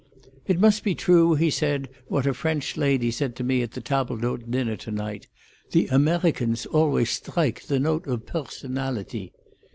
"It 0.47 0.59
must 0.59 0.83
be 0.83 0.95
true," 0.95 1.35
he 1.35 1.51
said, 1.51 1.87
"what 2.07 2.25
a 2.25 2.33
French 2.33 2.75
lady 2.75 3.11
said 3.11 3.35
to 3.35 3.43
me 3.43 3.61
at 3.61 3.73
the 3.73 3.81
table 3.81 4.17
d'hôte 4.17 4.49
dinner 4.49 4.75
to 4.77 4.89
night: 4.89 5.27
'the 5.69 5.89
Amerhicans 5.91 6.65
always 6.65 7.11
strhike 7.11 7.61
the 7.67 7.79
note 7.79 8.07
of 8.07 8.25
perhsonality.'" 8.25 9.31